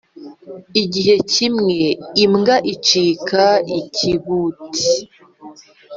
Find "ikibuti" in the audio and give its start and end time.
3.79-4.87